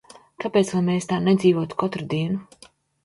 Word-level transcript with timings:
Kāpēc 0.43 0.71
lai 0.77 0.81
mēs 0.87 1.09
tā 1.11 1.19
nedzīvotu 1.27 1.81
katru 1.85 2.09
dienu? 2.15 2.43